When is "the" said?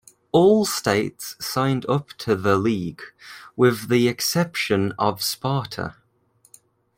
2.35-2.57, 3.87-4.07